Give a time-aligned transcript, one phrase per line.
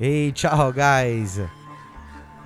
[0.00, 1.38] Hey, ciao guys!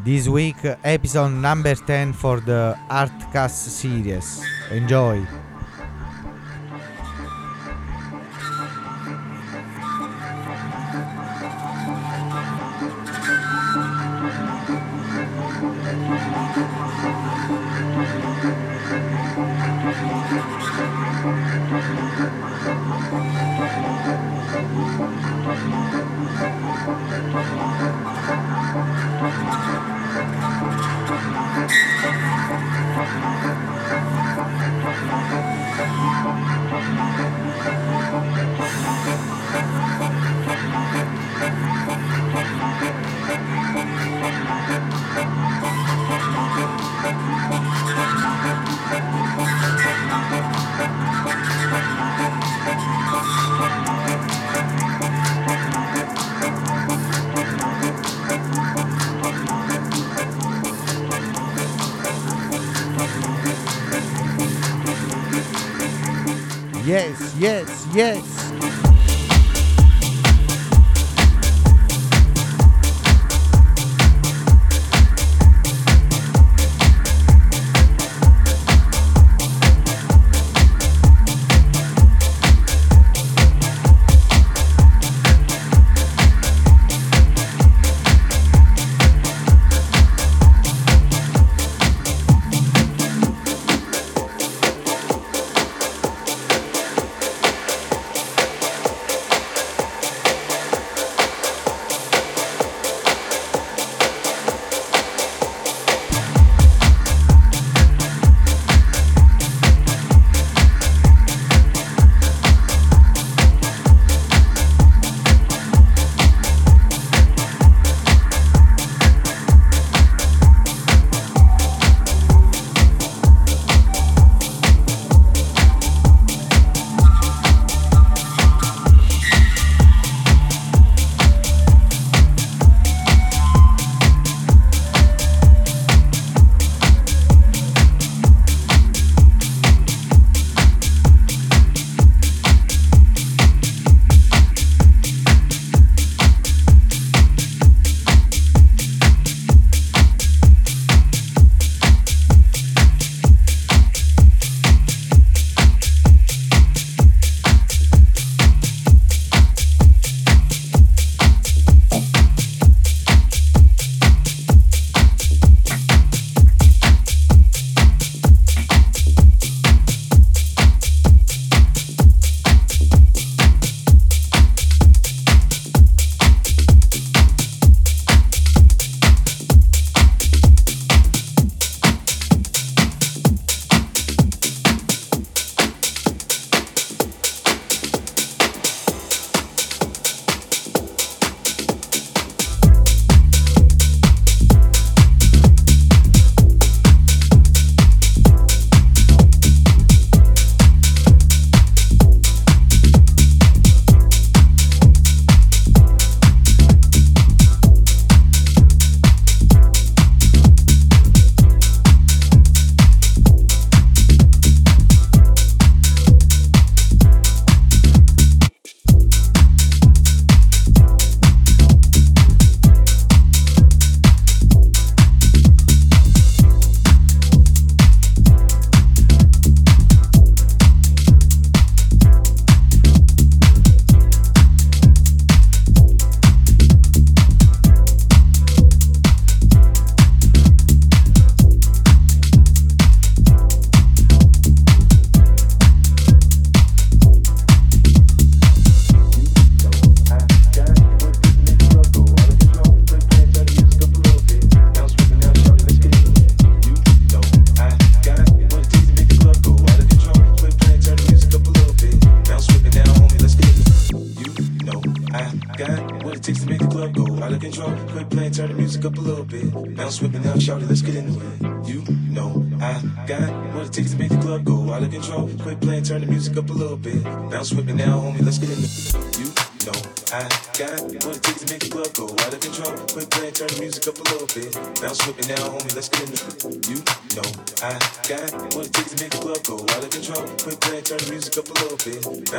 [0.03, 4.43] This week, episode number 10 for the Artcast series.
[4.73, 5.23] Enjoy!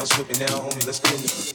[0.05, 0.85] house it now, homie.
[0.85, 1.54] Let's get in it.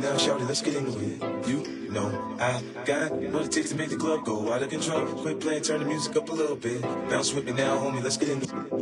[0.00, 1.48] now, shout it, let's get into it.
[1.48, 5.06] You know I got what it takes to make the club go out of control.
[5.06, 6.82] Quit playing, turn the music up a little bit.
[7.10, 8.79] Bounce with me now, homie, let's get into it.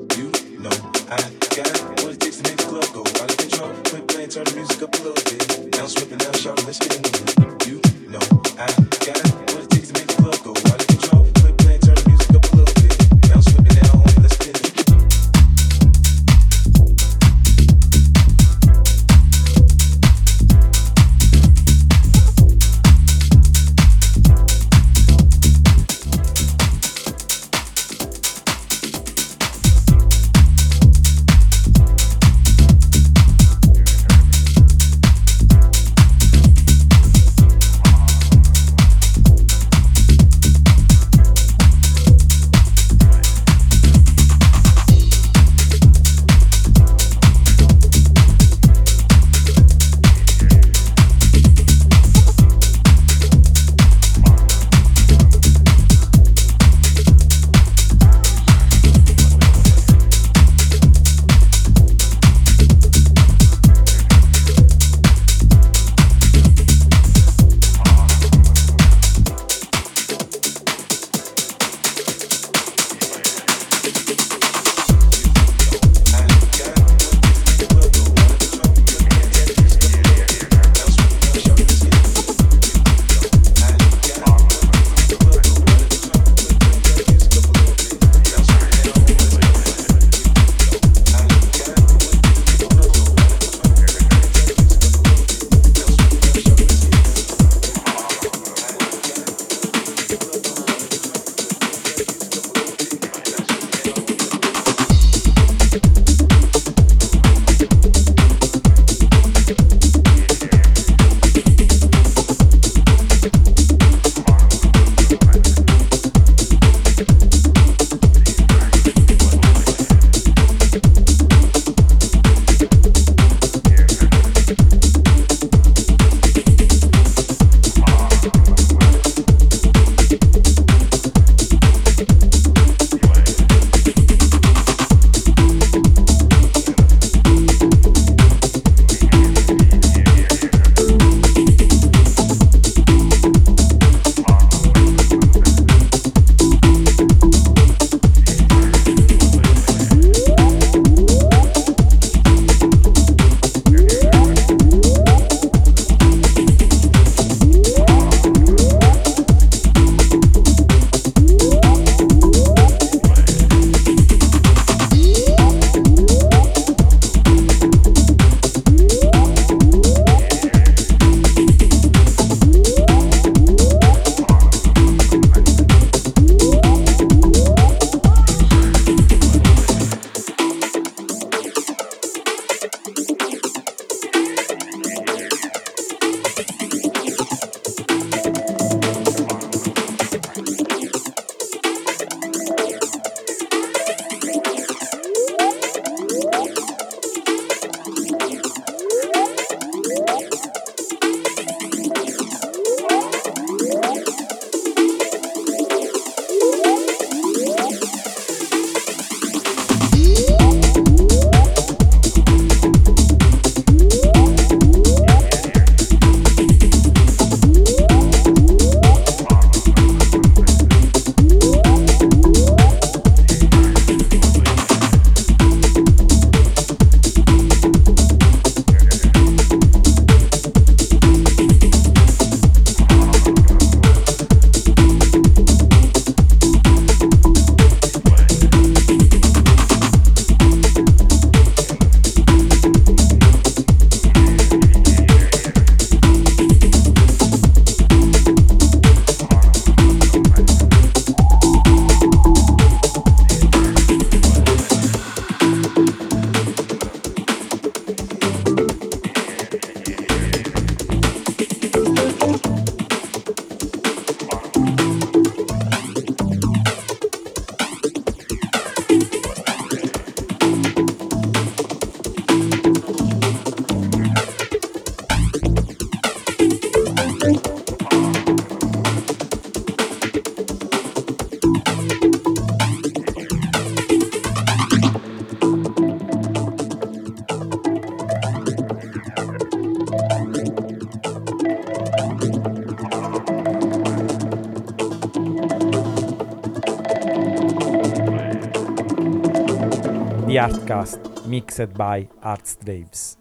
[300.39, 303.17] Artcast, mixed by Art Artslaves.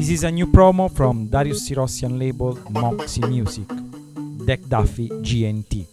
[0.00, 3.68] This is a new promo from Darius Syrossian label Moxy Muzik,
[4.48, 5.89] Dec Duffy G&T.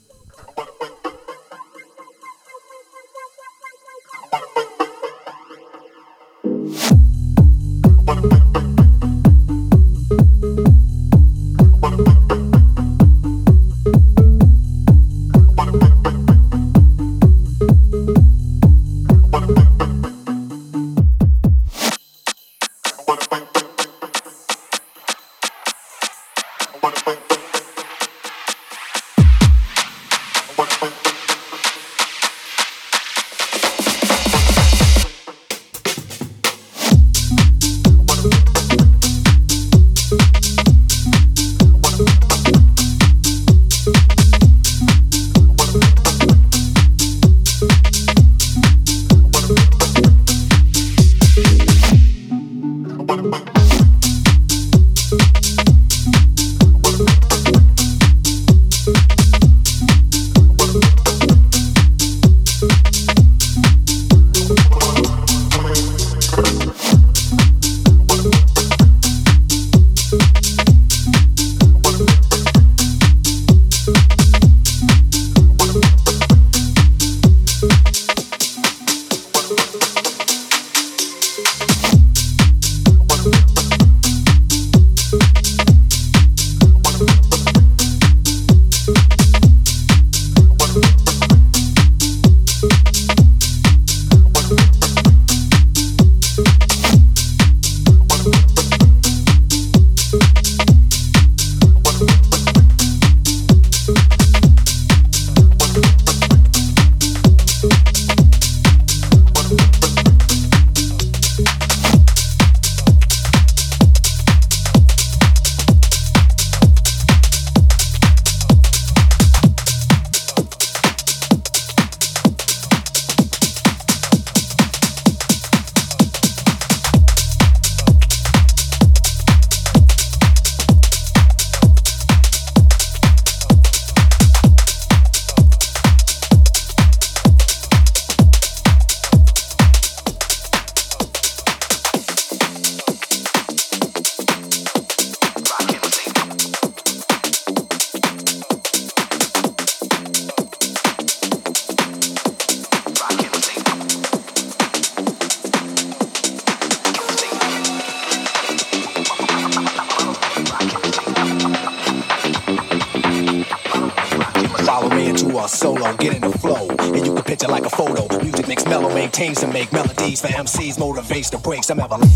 [171.78, 172.07] Some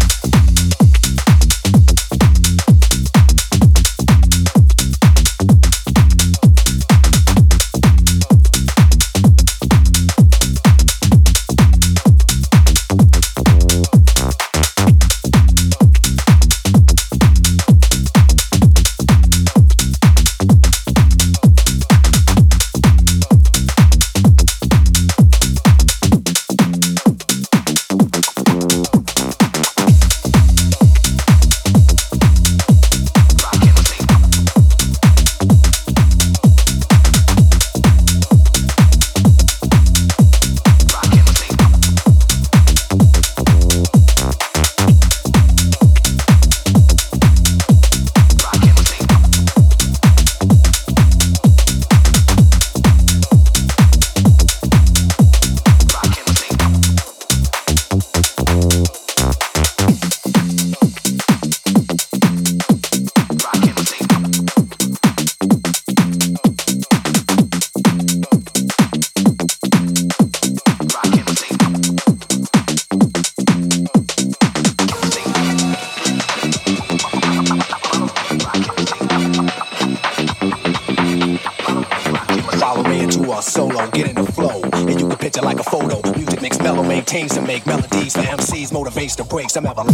[89.32, 89.56] breaks.
[89.56, 89.91] I'm having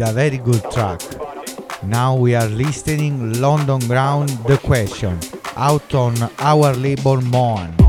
[0.00, 1.02] did a very good track.
[1.82, 5.18] Now we are listening LondonGround The Question,
[5.56, 7.79] out on our label Moan.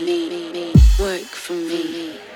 [0.00, 2.31] me, work for me.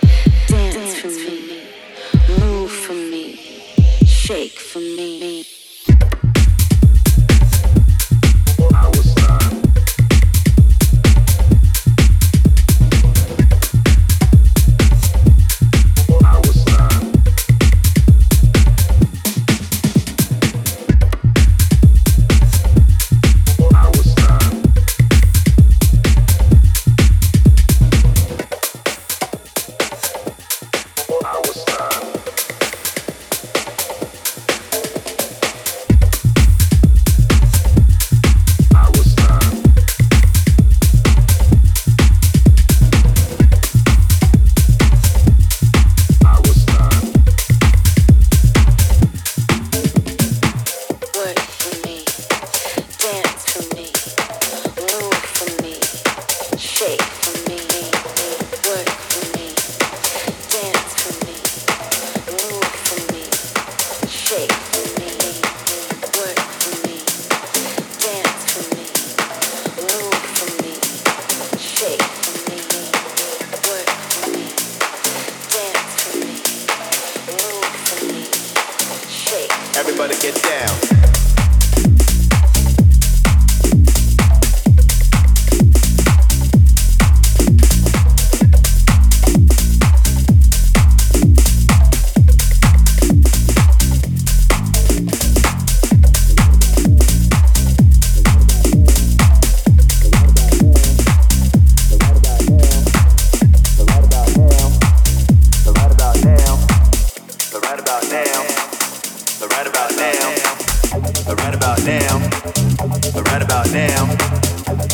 [113.14, 114.06] right about now,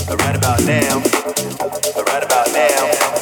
[0.09, 0.99] right about now,
[2.07, 3.22] right about now.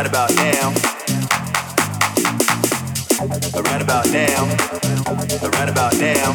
[0.00, 0.70] right about now.
[3.20, 4.46] Right about now.
[5.50, 6.32] Right about now.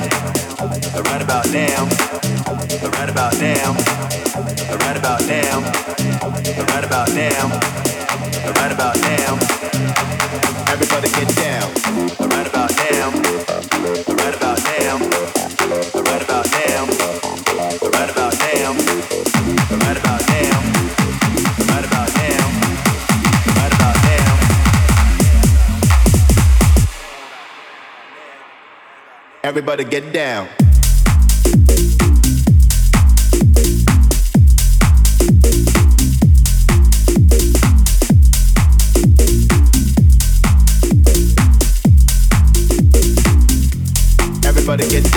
[1.01, 1.85] Right about now.
[2.83, 3.71] Right about now.
[6.69, 7.47] Right about now.
[8.53, 9.39] Right about now.
[10.69, 11.73] Everybody get down.
[12.29, 13.09] Right about now.
[14.13, 15.34] Right about now.
[29.45, 30.47] Everybody get down.
[44.43, 45.14] Everybody get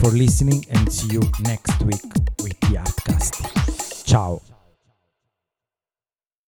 [0.00, 0.79] for listening and